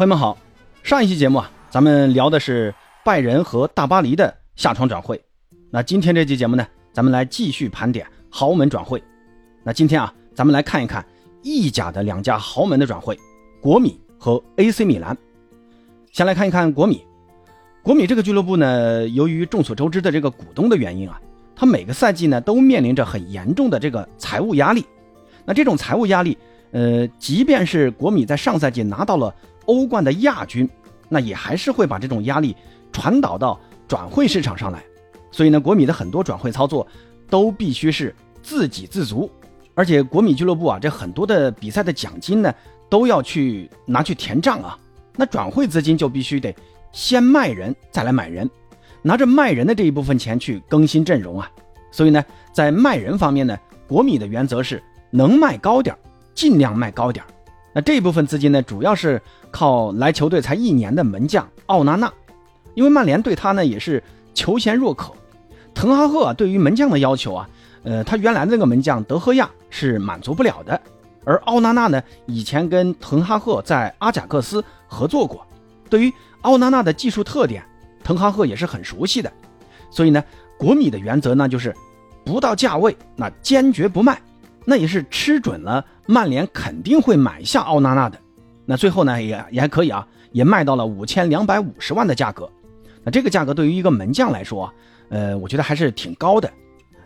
[0.00, 0.38] 朋友们好，
[0.82, 5.22] 上一期节目啊，咱们聊的是拜仁和大巴黎的下窗转会。
[5.70, 9.02] 那今天这期节目呢，咱们来继续盘点豪门转会。
[9.62, 11.04] 那今天啊，咱们来看一看
[11.42, 13.14] 意甲的两家豪门的转会，
[13.60, 15.14] 国米和 AC 米兰。
[16.12, 17.04] 先来看一看国米。
[17.82, 21.20] 国米这个俱乐部呢，由于众所周知的这个股东的原因啊，
[21.54, 24.82] 他每个赛季呢都面临着很严重的这个财务压力。
[25.44, 26.38] 那这种财务压力，
[26.70, 29.34] 呃，即便是国米在上赛季拿到了
[29.70, 30.68] 欧冠的亚军，
[31.08, 32.56] 那也还是会把这种压力
[32.90, 34.82] 传导到转会市场上来。
[35.30, 36.84] 所以呢，国米的很多转会操作
[37.28, 39.30] 都必须是自给自足，
[39.74, 42.52] 而且国米俱乐部啊，这很多的比赛的奖金呢
[42.88, 44.76] 都要去拿去填账啊。
[45.14, 46.52] 那转会资金就必须得
[46.92, 48.50] 先卖人再来买人，
[49.02, 51.50] 拿着卖人的这一部分钱去更新阵容啊。
[51.92, 54.82] 所以呢，在卖人方面呢，国米的原则是。
[55.12, 55.98] 能卖高点儿
[56.36, 57.28] 尽量卖高点儿
[57.74, 59.20] 那这一部分资金呢，主要是
[59.50, 62.12] 靠来球队才一年的门将奥纳纳，
[62.74, 64.02] 因为曼联对他呢也是
[64.34, 65.12] 求贤若渴。
[65.74, 67.48] 滕哈赫对于门将的要求啊，
[67.84, 70.80] 呃，他原来那个门将德赫亚是满足不了的。
[71.24, 75.46] 而奥纳纳呢，以前跟滕哈赫在阿贾克斯合作过，
[75.88, 76.12] 对于
[76.42, 77.62] 奥纳纳的技术特点，
[78.02, 79.30] 滕哈赫也是很熟悉的。
[79.90, 80.22] 所以呢，
[80.58, 81.74] 国米的原则呢就是，
[82.24, 84.20] 不到价位那坚决不卖。
[84.64, 88.18] 那也是吃准了，曼联肯定会买下奥纳纳的。
[88.70, 92.48] 那最后呢，也也还可以啊，也卖到了五千两百五十万的价格。
[93.02, 94.72] 那这个价格对于一个门将来说，
[95.08, 96.48] 呃，我觉得还是挺高的。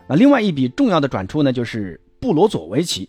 [0.06, 3.08] 那另外一笔重要的转出呢，就是布罗佐维奇。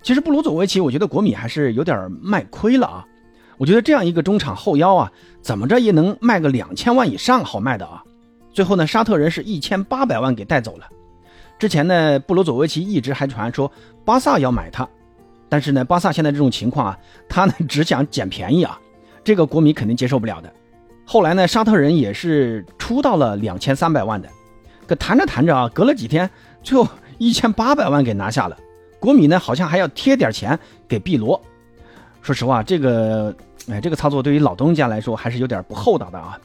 [0.00, 3.04] 其实布罗佐维奇，我觉得国米还是有点卖亏了啊。
[3.56, 5.10] 我觉得这样一个中场后腰啊，
[5.42, 8.00] 怎么着也能卖个两千万以上好卖的啊。
[8.52, 10.86] 最后呢，沙特人是一千八百万给带走了。
[11.58, 13.68] 之前呢，布罗佐维奇一直还传说
[14.04, 14.88] 巴萨要买他，
[15.48, 18.78] 但是呢，巴萨现在这种情况啊， 他呢 只想捡便宜啊，
[19.24, 20.52] 这个国米肯定接受不了的。
[21.04, 24.28] 后来呢，沙特人也是出到了两千三百万的，
[24.86, 26.28] 可谈着谈着啊，隔了几天，
[26.62, 28.56] 最后一千八百万给拿下了。
[29.00, 31.40] 国米呢，好像还要贴点钱给碧罗。
[32.20, 33.34] 说实话，这个
[33.70, 36.38] 哎，这个操作对于老东家来说还是有点不厚道的啊。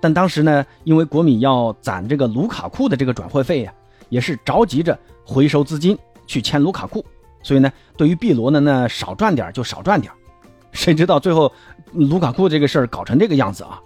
[0.00, 3.72] 但当时呢，因为国米要攒这个卢卡库的这个转会费呀。
[4.10, 7.04] 也是着急着回收资金去签卢卡库，
[7.44, 10.12] 所以呢，对于碧罗呢，那少赚点就少赚点
[10.72, 11.52] 谁知道最后
[11.92, 13.80] 卢卡库这个事儿搞成这个样子啊？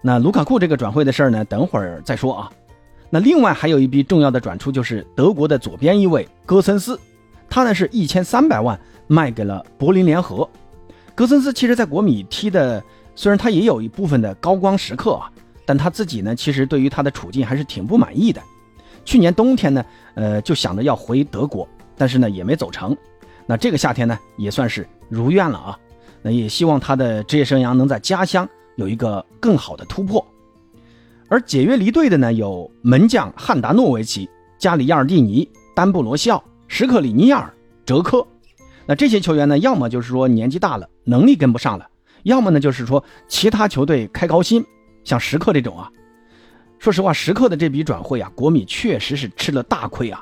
[0.00, 2.48] 那卢卡库这个转会的事儿呢，等会儿再说啊。
[3.10, 7.00] 那另外还有一笔重要的转出，就是德国的左边一位戈森斯，
[7.48, 10.48] 他呢是一千三百万卖给了柏林联合。
[11.14, 12.84] 戈森斯其实在国米踢的，
[13.16, 15.28] 虽然他也有一部分的高光时刻啊，
[15.64, 18.40] 但他自己呢，其实对于他的处境还是挺不满意的。
[19.04, 21.66] 去年冬天呢，呃，就想着要回德国，
[21.98, 22.96] 但是呢也没走成。
[23.46, 25.78] 那这个夏天呢，也算是如愿了啊。
[26.22, 30.26] 那也希望他的职业生涯能在家乡有一个更好的突破。
[31.28, 34.28] 而解约离队的呢，有门将汉达诺维奇、
[34.58, 37.54] 加里亚尔蒂尼、丹布罗西奥、什克里尼亚尔、
[37.84, 38.26] 哲科。
[38.86, 41.84] 那这些球员呢，要么就是说年纪大了，能力跟不上了；
[42.22, 44.64] 要么呢就是说其他球队开高薪，
[45.04, 45.90] 像时刻这种啊。
[46.78, 50.20] 说实话，时刻的这笔转会啊，国米确实是吃了大亏啊。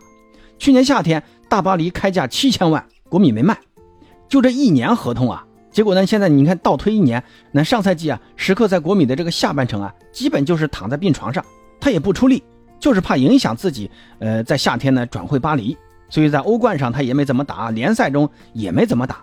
[0.58, 3.56] 去年夏天，大巴黎开价七千万，国米没卖，
[4.28, 5.44] 就这一年合同啊。
[5.70, 11.44] 结果呢，现在你看倒推一年，那上赛季啊，时刻在国米的这个下半程啊，基本就是躺在病床上，
[11.78, 12.42] 他也不出力，
[12.80, 13.90] 就是怕影响自己。
[14.18, 15.76] 呃，在夏天呢转会巴黎，
[16.08, 19.18] 所以在欧冠上他也没怎么打，联赛中也没怎么打。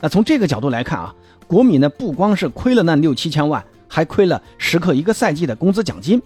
[0.00, 1.14] 那从这个角度来看啊，
[1.46, 6.20] 国米呢不光是亏了那六七千万，还亏了时刻一个赛季的工资奖金。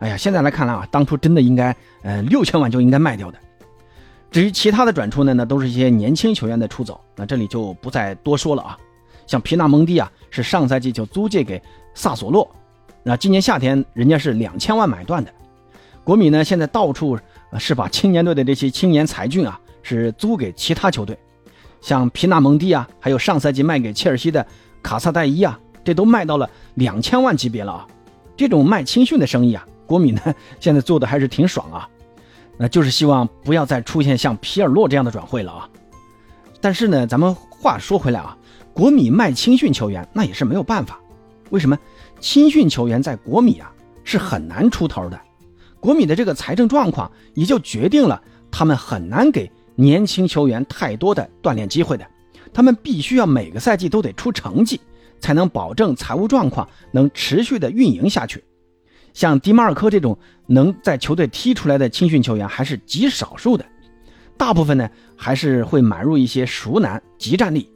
[0.00, 3.38] 哎呀，现在来看来啊，当初真的应该，呃，六千万就应该卖掉的。
[4.32, 8.78] 至于其他的转出呢，那都是一些年轻球员的出走，那这里就不再多说了啊。
[9.26, 11.62] 像皮纳蒙蒂啊，是上赛季就租借给
[11.94, 12.50] 萨索洛，
[13.02, 15.30] 那今年夏天人家是两千万买断的。
[16.02, 17.18] 国米呢，现在到处
[17.58, 21.16] 是把青年队的这些青年才俊啊，是租给其他球队，
[21.82, 24.44] 像皮纳蒙蒂啊，还有上赛季卖给切尔西的
[24.82, 27.86] 卡萨戴伊啊，这都卖到了两千万级别了啊。
[28.34, 29.66] 这种卖青训的生意啊。
[29.84, 30.22] 国米呢，
[30.58, 31.86] 现在做的还是挺爽啊，
[32.58, 35.68] 那就是希望不要再出现像皮尔洛这样的转会了啊。
[36.60, 38.36] 但是呢，咱们话说回来啊，
[38.72, 41.00] 国米卖青训球员那也是没有办法。
[41.50, 41.78] 为什么？
[42.20, 43.72] 青训球员在国米啊
[44.04, 45.20] 是很难出头的，
[45.80, 52.06] 国米的这个财政状况也就决定了他们很难给年轻球员太多的锻炼机会的。
[52.54, 54.80] 他们必须要每个赛季都得出成绩，
[55.18, 58.44] 才能保证财务状况能持续的运营下去。
[59.14, 60.16] 像迪马尔科这种
[60.46, 63.64] 能在球队踢出来的青训球员还是极少数的，
[64.36, 67.68] 大部分呢还是会买入一些熟男、集战力。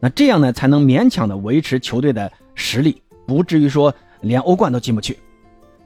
[0.00, 5.18] 那这样呢才能勉强的维持球队的实力，不至于说连欧冠都进不去。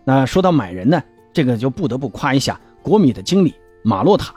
[0.04, 1.02] 那说到买人呢，
[1.32, 4.34] 这个就不得不夸一下国米的经理马洛塔。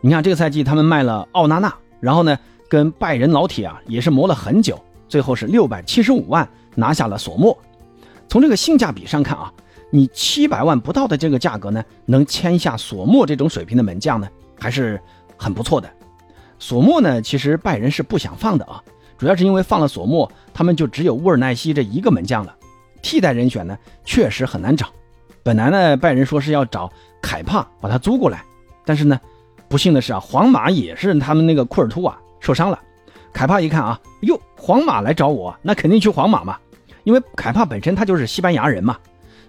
[0.00, 2.38] 你看这个赛季他们卖了奥纳纳，然后呢
[2.68, 4.78] 跟拜仁老铁啊也是磨了很久，
[5.08, 7.56] 最后是六百七十五万拿下了索莫。
[8.28, 9.52] 从这个性价比上看啊，
[9.90, 14.28] 你七百万不到的这个价格呢，能签下索莫这种水平的门将呢，
[14.58, 15.00] 还是
[15.36, 15.90] 很不错的。
[16.58, 18.82] 索莫呢，其实拜仁是不想放的啊，
[19.18, 22.54] 主要是因为放了索莫，他们就只有乌尔奈西这一个门将了。
[23.02, 24.88] 替代人选呢，确实很难找。
[25.42, 28.44] 本来呢，拜仁说是要找凯帕把他租过来，
[28.84, 29.18] 但是呢，
[29.68, 32.78] 不幸的是啊，皇马也是他们那个库尔图瓦受伤了。
[33.32, 36.58] 凯帕一看啊，哟，皇马来找我，那肯定去皇马嘛，
[37.04, 38.98] 因为凯帕本身他就是西班牙人嘛，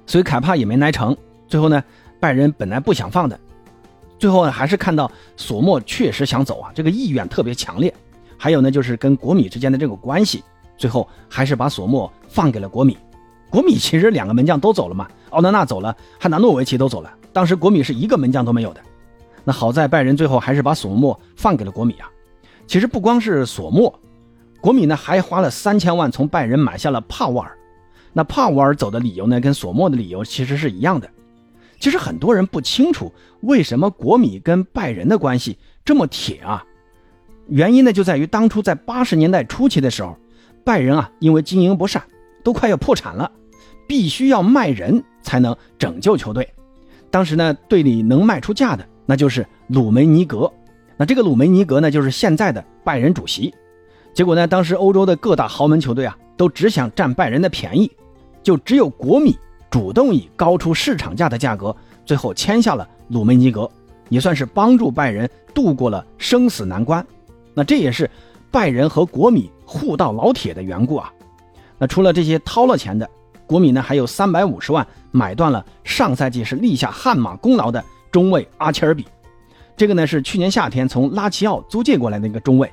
[0.06, 1.16] 所以凯帕也没来成。
[1.48, 1.84] 最后呢，
[2.20, 3.40] 拜仁本来不想放的，
[4.18, 7.94] 最后呢，还是看到索莫确实想走啊，这个意愿特别强烈。
[8.38, 10.44] 还有呢，就是跟国米之间的这个关系，
[10.78, 12.98] 最后还是把索莫放给了国米。
[13.50, 17.14] 国米其实两个门将都走了嘛，奥纳纳走了，汉达诺维奇都走了。
[17.34, 18.82] 当时国米是一个门将都没有的。
[19.44, 22.10] 那好在拜仁最后还是把索莫放给了国米啊。
[22.66, 23.94] 其实不光是索莫，
[24.62, 27.58] 国米呢还花了三千万从拜仁买下了帕沃尔。
[28.14, 31.10] 那帕沃尔走的理由呢，跟索莫的理由其实是一样的。
[31.80, 33.12] 其实很多人不清楚
[33.42, 36.64] 为什么国米跟拜仁的关系这么铁啊。
[37.48, 40.16] 原因呢就在于当初在八十年代初期的时候，
[40.64, 42.04] 拜仁啊因为经营不善，
[42.44, 43.32] 都快要破产了。
[43.88, 46.48] 必须要卖人才能拯救球队。
[47.10, 50.50] 当时呢，队里能卖出价的，那就是鲁梅尼格。
[50.96, 53.54] 那这个鲁梅尼格呢，就是现在的拜仁主席。
[54.14, 57.92] 结果呢，当时欧洲的各大豪门球队啊，都只想占拜仁的便宜，
[58.42, 59.38] 就只有国米
[59.70, 63.70] 主动以高出市场价的价格，最后签下了鲁梅尼格，
[64.10, 67.06] 也算是帮助拜仁度过了生死难关。
[67.54, 68.10] 那这也是
[68.50, 71.14] 拜仁和国米互道老铁的缘故啊。
[71.78, 73.08] 那除了这些掏了钱的。
[73.46, 79.06] 国米呢还有三百五十万买断了上赛季是立下汗马功劳的中卫阿切尔比，
[79.76, 82.72] 这个呢是去年夏天从拉齐奥租借过来的一个中卫，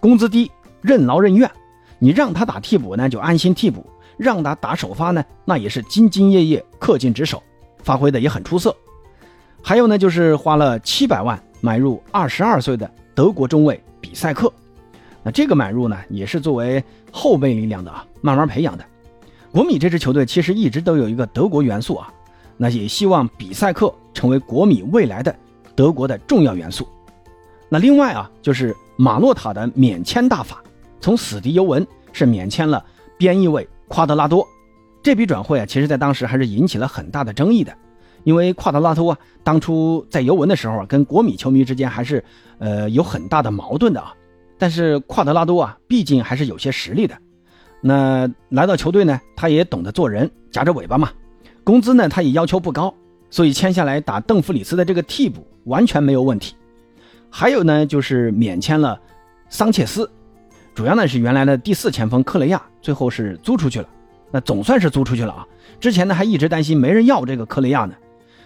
[0.00, 0.50] 工资低，
[0.82, 1.48] 任劳任怨，
[2.00, 3.86] 你让他打替补呢就安心替补，
[4.16, 7.40] 让他打首发呢那也是兢兢业业恪尽职守，
[7.84, 8.74] 发挥的也很出色。
[9.62, 14.52] 还有呢就是花了七百万买入二十二岁的德国中卫比赛克，
[15.22, 16.82] 那这个买入呢也是作为
[17.12, 18.84] 后备力量的啊，慢慢培养的。
[19.52, 22.10] 国米这支球队其实一直都有一个德国元素啊，
[22.56, 25.34] 那也希望比赛克成为国米未来的
[25.74, 26.88] 德国的重要元素。
[27.68, 30.62] 那另外啊，就是马洛塔的免签大法，
[31.00, 32.84] 从死敌尤文是免签了
[33.18, 34.46] 边翼卫夸德拉多。
[35.02, 37.74] 这笔转会啊，其实在当时还是引起了很大的争议的，
[38.24, 42.22] 因为夸德拉多啊，当初在尤文的时候啊，跟国米球迷之间还是
[42.58, 44.14] 呃有很大的矛盾的啊。
[44.58, 47.16] 但是夸德拉多啊，毕竟还是有些实力的。
[47.80, 51.10] 那来到球队呢，他也懂得做人，夹着尾巴嘛。
[51.64, 52.92] 工资呢，他也要求不高，
[53.30, 56.54] 所以签下来打邓弗里斯的这个替补完全没有问题。
[57.30, 59.00] 还有呢，就是免签了
[59.48, 60.10] 桑切斯，
[60.74, 63.88] 主要呢是原来的第四前锋克雷亚，最后是租出去了。
[64.30, 65.46] 那总算是租出去了啊。
[65.80, 67.94] 之前呢还一直担心没人要这个克雷亚呢。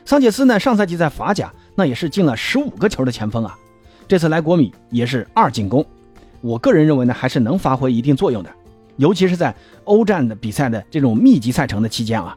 [0.05, 3.57] 桑切斯呢上赛季在法甲那也是进了十五个球的前锋啊，
[4.09, 5.85] 这次来国米也是二进攻。
[6.41, 8.51] 我个人认为呢，还是能发挥一定作用的。
[8.97, 9.55] 尤其是在
[9.85, 12.37] 欧战的比赛的这种密集赛程的期间啊，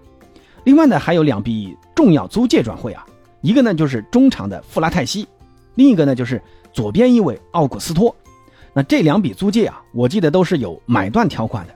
[0.63, 3.05] 另外呢还有两笔重要租借转会啊，
[3.41, 5.27] 一个呢就是中场的弗拉泰西，
[5.75, 6.41] 另一个呢就是
[6.73, 8.15] 左边翼卫奥古斯托。
[8.77, 11.73] 那这两笔租借啊，我记得都是有买断条款的。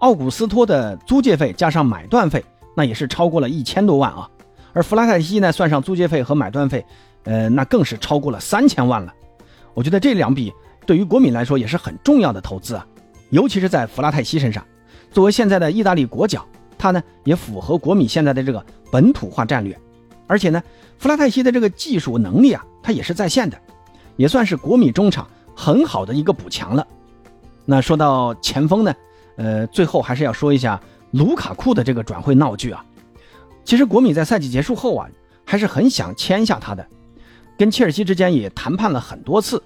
[0.00, 2.44] 奥古斯托的租借费加上买断费，
[2.76, 4.28] 那也是超过了一千多万啊。
[4.74, 6.84] 而弗拉泰西呢，算上租借费和买断费，
[7.24, 9.14] 呃，那更是超过了三千万了。
[9.72, 10.52] 我觉得这两笔
[10.84, 12.86] 对于国米来说也是很重要的投资啊。
[13.30, 14.62] 尤其是在弗拉泰西身上，
[15.10, 19.74] 作为现在的意大利国脚，他呢也符合国米现在的这个本土化战略，
[20.26, 20.62] 而且呢，
[20.98, 23.58] 弗拉泰西的这个技术能力啊，他也是在线的，
[24.16, 25.26] 也算是国米中场
[25.62, 26.84] 很好的一个补强了。
[27.64, 28.94] 那说到前锋呢，
[29.36, 30.80] 呃，最后还是要说一下
[31.12, 32.84] 卢卡库的这个转会闹剧啊。
[33.64, 35.08] 其实国米在赛季结束后啊，
[35.44, 36.84] 还是很想签下他的，
[37.56, 39.62] 跟切尔西之间也谈判了很多次，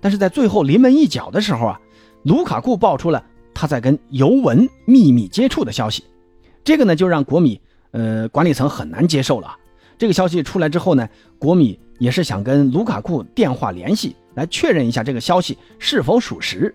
[0.00, 1.80] 但是在最后临门一脚的时候啊。
[2.24, 3.22] 卢卡库爆出了
[3.54, 6.02] 他在跟尤文秘密接触的消息，
[6.64, 7.60] 这个呢就让国米
[7.92, 9.56] 呃管理层很难接受了。
[9.96, 16.72] 这个消息出来之后呢，国米也是想跟卢卡库电话联系来确认一下这个消息是否属实。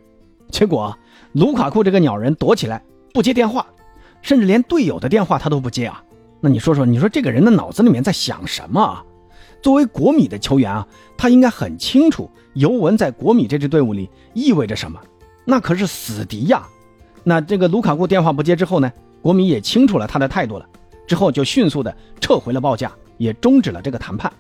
[0.50, 0.98] 结果
[1.32, 3.66] 卢卡库这个鸟人躲起来不接电话，
[4.22, 6.04] 甚至连队友的电话他都不接啊。
[6.42, 9.06] 那你说说，你说这个人的脑子里面在想什么啊？
[9.62, 15.00] 作为国米的球员啊，他应该很清楚尤文在国米这支队伍里意味着什么。
[15.46, 16.68] 那可是死敌呀。
[17.24, 18.92] 那这个卢卡库电话不接之后呢，
[19.22, 20.68] 国米也清楚了他的态度了，
[21.06, 24.34] 之后就迅速的撤回了报价，也终止了这个谈判，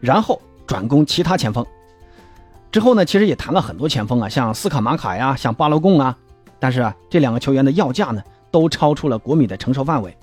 [0.00, 1.66] 然后转攻其他前锋。
[2.72, 6.16] 之后呢，其实也谈了很多前锋啊，像斯卡马卡呀，像巴罗贡啊，
[6.58, 10.16] 但是啊，这两个球员的要价呢，都超出了国米的承受范围。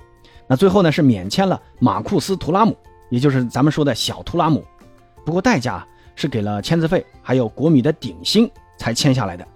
[0.47, 2.75] 那最后呢，是免签了马库斯·图拉姆，
[3.11, 4.65] 也就是咱们说的小图拉姆。
[5.23, 9.47] 不过代价是给了签字费，还有国米的顶薪才签下来的。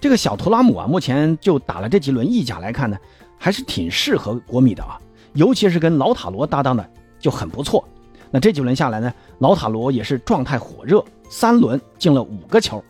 [0.00, 2.96] 这个小图拉姆啊，目前就打了这几轮意甲来看呢，
[3.36, 4.98] 还是挺适合国米的啊，
[5.34, 7.86] 尤其是跟老塔罗搭档的就很不错。
[8.32, 12.82] 那这几轮下来呢，老塔罗也是状态火热，三轮进了五个球。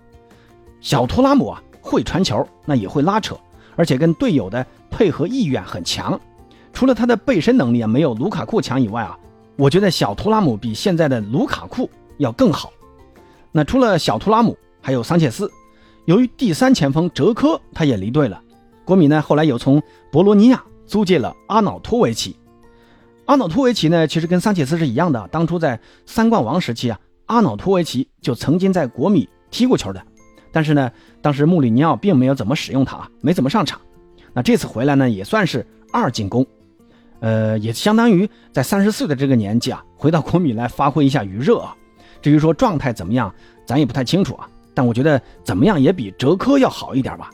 [0.80, 3.37] 小图拉姆啊，会传球，那也会拉扯，
[3.75, 6.18] 而且跟队友的配合意愿很强。
[6.72, 9.18] 除了他的背身能力啊没有卢卡库强以外啊，
[9.56, 12.72] 我觉得小图拉姆比现在的卢卡库要更好。
[13.50, 15.50] 那除了小图拉姆，还有桑切斯。
[16.04, 18.40] 由于第三前锋哲科他也离队了，
[18.84, 22.37] 国米呢后来又从博罗尼亚租借了阿瑙托维奇。
[23.32, 25.26] 阿瑙托维奇呢，其实跟桑切斯是一样的。
[25.28, 30.04] 当初在三冠王时期啊，阿瑙托维奇就曾经在国米踢过球的。
[30.52, 33.80] 但是呢，当时穆里尼奥并没有怎么使用他啊，没怎么上场。
[34.34, 36.46] 那这次回来呢，也算是二进攻，
[37.20, 41.74] 呃，也相当于在三十岁的这个年纪啊，回到国米来发挥一下余热啊。
[42.20, 43.34] 至于说状态怎么样，
[43.64, 44.46] 咱也不太清楚啊。
[44.74, 47.30] 但我觉得怎么样也比哲科要好一点吧。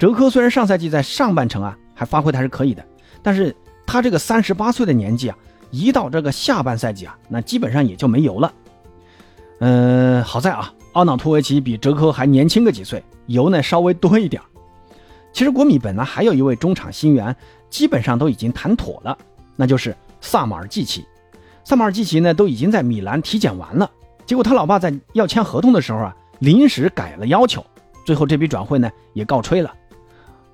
[0.00, 2.84] 哲科虽然上赛季在上半程啊还发挥的还是可以的，
[3.22, 3.54] 但是。
[3.88, 5.38] 他这个三十八岁的年纪啊，
[5.70, 8.52] 一到这个下半赛季啊，那基本上也就没油了。
[9.60, 14.42] 嗯，好在啊，奥瑙托维奇比哲科还年轻个几岁，油呢稍微多一点。
[15.32, 17.34] 其实国米本来还有一位中场新援，
[17.70, 19.16] 基本上都已经谈妥了，
[19.56, 21.06] 那就是萨马尔季奇。
[21.64, 23.90] 萨马尔季奇呢都已经在米兰体检完了，
[24.26, 27.64] 结果他老爸在要签合同的时候啊，临时改了要求，
[28.04, 29.72] 最后这笔转会呢也告吹了。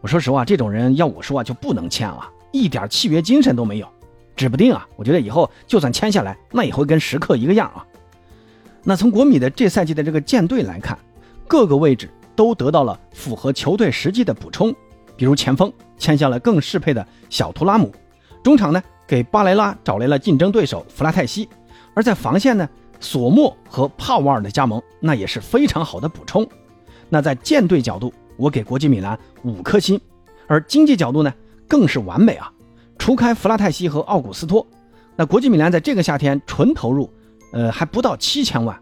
[0.01, 2.31] 我说实话，这种人要我说啊就不能签了。
[2.55, 3.89] 一点契约精神都没有，
[4.37, 4.87] 指不定啊！
[4.95, 7.85] 我觉得以后就算签下来，那也会跟时刻一个样啊。
[8.85, 10.97] 那从国米的这赛季的这个舰队来看，
[11.49, 14.73] 各个位置都得到了符合球队实际的补充，
[15.17, 17.93] 比如前锋签下了更适配的小图拉姆，
[18.41, 21.49] 中场呢给巴莱拉找来了竞争对手弗拉泰西，
[21.93, 22.69] 而在防线呢，
[23.01, 26.49] 索莫和帕瓦尔的加盟那也是非常好的补充。
[27.09, 30.01] 那在舰队角度，我给国际米兰五颗星，
[30.47, 31.35] 而经济角度呢？
[31.69, 32.51] 更是完美啊！
[32.99, 34.67] 除开弗拉泰西和奥古斯托，
[35.17, 37.13] 那国际米兰在这个夏天纯投入，
[37.53, 38.79] 呃，还不到七千万。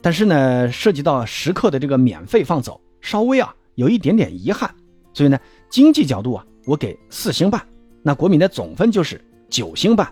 [0.00, 4.72] 但是呢，涉及到时刻的这个免费放走，稍微啊有一点点遗憾。
[5.12, 7.60] 所以呢，经济角度啊，我给四星半。
[8.02, 10.08] 那国米的总分就是九星半，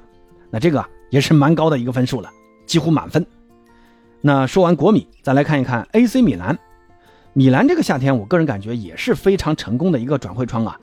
[0.50, 2.28] 那这个也是蛮高的一个分数了，
[2.66, 3.25] 几乎满分。
[4.21, 6.59] 那说完国米，再来看一看 AC 米兰。
[7.33, 10.76] 米兰这个夏天，我个人感觉也是非常成功的一个转会窗啊。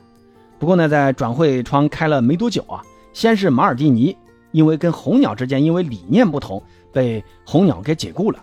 [0.63, 4.15] 不过呢，在转会窗开了没多久啊，先是马尔蒂尼，
[4.53, 8.41] 因为跟红鸟之间因为理念不同，被红鸟给解雇了。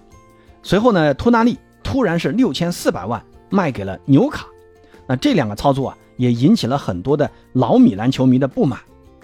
[0.62, 4.44] 随后呢，托纳利突然是六千四百万卖给了纽卡。
[5.06, 8.78] 那这两个操作啊，也引起了很多的老米兰球迷的不满，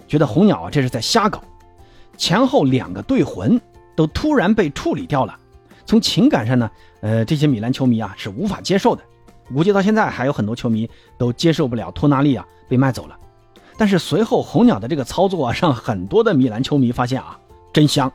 [0.07, 1.43] 觉得红鸟啊这是在瞎搞。
[2.17, 3.61] 前后两个队魂
[3.95, 5.37] 都突然被处理掉了，
[5.85, 6.67] 从情感上呢，
[7.01, 9.03] 呃，这些米兰球迷啊是无法接受的。
[9.53, 13.17] 估计到现在还有很多球迷都接受不了托纳利啊被卖走了，
[13.77, 17.39] 但是随后红鸟的这个操作啊，让很多的米兰球迷发现啊，
[17.73, 18.11] 真香！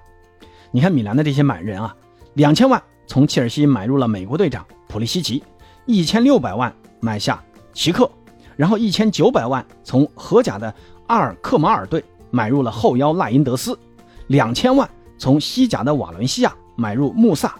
[0.70, 1.94] 你看米兰的这些买人啊，
[2.34, 5.42] 两千万从切尔西买入了美国队长普利西奇，
[5.86, 8.10] 一千六百万买下齐克，
[8.56, 10.72] 然后一千九百万从荷甲的
[11.06, 13.78] 阿尔克马尔队买入了后腰赖因德斯，
[14.26, 17.54] 两千万从西甲的瓦伦西亚买入穆萨，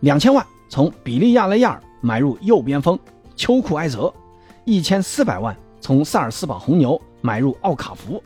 [0.00, 2.98] 两千万从比利亚雷亚尔买入右边锋。
[3.36, 4.12] 秋库埃泽，
[4.64, 8.20] 一千四百万从萨尔斯堡红牛买入奥卡福，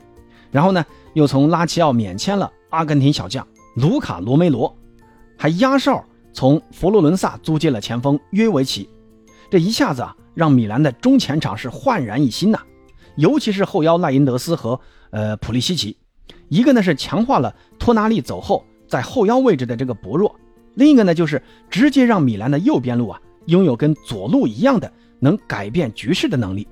[0.50, 4.75] 然后呢，又从拉齐奥免签了阿根廷小将卢卡罗梅罗，
[5.37, 6.02] 还压哨
[6.33, 8.88] 从佛罗伦萨租借了前锋约维奇，
[9.50, 12.61] 这一下子啊，让米兰的中前场是焕然一新呐，
[13.17, 15.97] 尤其是后腰赖因德斯和呃普利西奇，
[16.49, 20.35] 一个呢是强化了托纳利走后在后腰位置的这个薄弱，
[20.75, 24.90] 另一个呢就是直接让米兰的右边路啊拥有跟左路一样的。
[25.23, 26.66] 能改变局势的能力，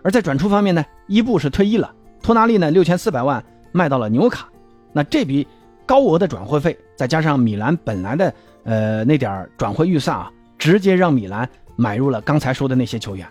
[0.00, 1.92] 而在转出方面呢，伊布是退役了，
[2.22, 4.48] 托纳利呢六千四百万卖到了纽卡，
[4.92, 5.44] 那这笔
[5.84, 8.32] 高额的转会费，再加上米兰本来的
[8.62, 13.26] 呃那点转会预算啊，直接让米兰买入了刚才说的那些球员。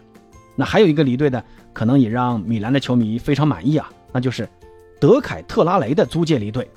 [0.58, 4.46] 那还有一个离队的，可能也让米兰的球迷非常满意啊，那就是
[5.00, 6.70] 德凯特拉雷的租借离队。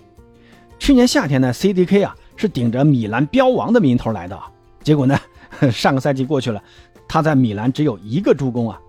[0.78, 4.38] 去年夏天呢，CDK 啊是顶着米兰标王的名头来的，
[4.84, 5.18] 结果呢，
[5.72, 6.62] 上个赛季过去了。
[7.08, 8.80] 他在米兰只有一个助攻啊，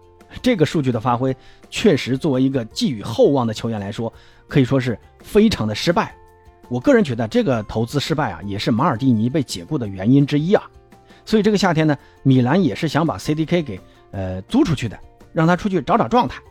[0.41, 1.35] 这个数据的发挥
[1.69, 4.11] 确实作为一个寄予厚望的球员来说，
[4.47, 6.15] 可以说是非常的失败。
[6.69, 10.63] 我个人觉得这个投资失败啊，也是马尔蒂尼被解雇的原因之一啊。
[11.25, 13.79] 所以这个夏天呢，米兰也是想把 CDK 给
[14.11, 14.97] 呃租出去的，
[15.33, 16.41] 让他出去找找状态。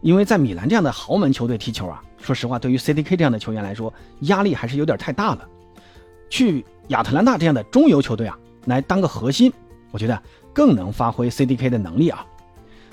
[0.00, 5.46] 因为在米兰这样的豪门球队踢球啊，说实话，对于 CDK 这样的球员来说，压力还是有点太大了。
[6.30, 9.52] 去亚特兰大这样的中游球队啊，来当个核心，
[9.90, 10.22] 我觉得
[10.52, 12.24] 更能发挥 CDK 的能力啊。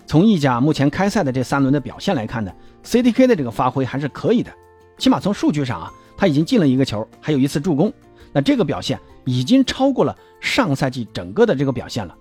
[0.05, 2.51] 从意甲目前开赛的这三轮的表现来看呢
[2.83, 4.51] ，CDK 的这个发挥还是可以的，
[4.97, 7.91] 起码从数据上啊，他已经进了一个球，还有一次助攻，
[8.31, 12.15] 那这个表现已经超过了上赛季整个的这个表现了。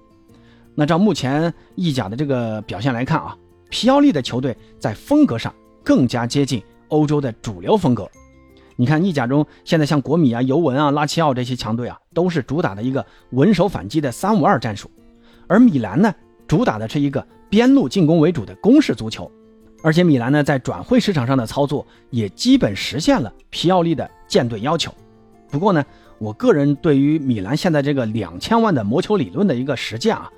[0.74, 3.36] 那照目前意甲的这个表现来看啊。
[3.70, 8.08] 皮奥利的球队在风格上更加接近欧洲的主流风格。
[8.76, 14.90] 你看意甲中现在像国米啊、尤文啊、拉齐奥这些强队啊，都是主打的一个稳守反击的三五二战术，
[15.46, 16.14] 而米兰呢，
[16.46, 19.30] 主打的是一个边路进攻为主的攻势足球。
[19.82, 24.92] 而且米兰呢，在转会市场上的操作也基本实现了皮奥利的舰队要求。
[25.50, 25.84] 不过呢，
[26.18, 30.30] 我个人对于米兰现在这个两千万的魔球理论的一个实践啊，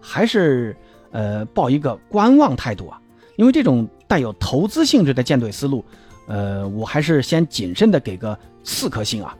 [0.00, 0.76] 还是。
[1.14, 2.98] 呃，抱一个观望态度啊，
[3.36, 5.84] 因为这种带有投资性质的舰队思路，
[6.26, 9.36] 呃，我还是先谨慎的给个四颗星啊。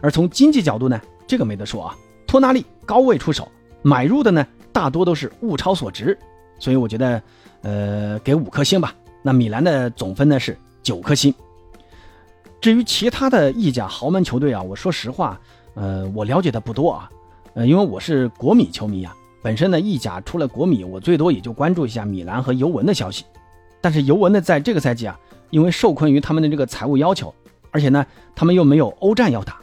[0.00, 1.96] 而从经济角度呢，这个没得说啊，
[2.26, 3.50] 托纳利高位出手
[3.82, 6.18] 买入的呢，大多都是物超所值，
[6.58, 7.22] 所以我觉得，
[7.62, 8.94] 呃，给五颗星吧。
[9.22, 11.32] 那米兰的总分呢是九颗星。
[12.60, 15.40] 至于其他的意甲豪门球队啊，我说实话，
[15.74, 17.10] 呃，我了解的不多啊，
[17.54, 19.14] 呃，因为我是国米球迷啊。
[19.42, 23.24] 本身呢，意甲除了国米，我最多也就关注一下米兰和尤文的消息。
[23.80, 25.18] 但是尤文呢，在这个赛季啊，
[25.52, 27.32] 因为受困于他们的这个财务要求，
[27.70, 28.04] 而且呢，
[28.34, 29.58] 他们又没有欧战要打，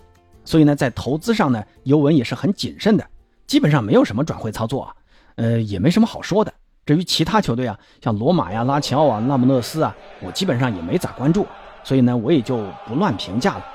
[0.46, 3.04] 所以呢，在投资上呢，尤文也是很谨慎的，
[3.48, 4.94] 基本上没有什么转会操作啊，
[5.36, 6.54] 呃，也没什么好说的。
[6.86, 11.46] 至于其他球队啊，像罗马呀、拉齐奥啊、那不勒斯啊，我基本上也没咋关注，
[11.84, 13.66] 所以呢，我也就不乱评价了。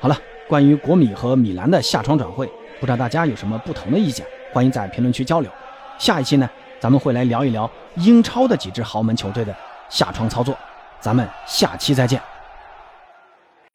[0.00, 0.16] 好了，
[0.48, 2.46] 关于国米和米兰的下窗转会，
[2.78, 4.24] 不知道大家有什么不同的意见？
[4.52, 5.50] 欢迎在评论区交流。
[5.98, 9.52] 下一期呢，咱们会来聊一聊英超的几支豪门球队的
[9.88, 10.56] 下窗操作。
[11.04, 12.33] 咱们下期再见。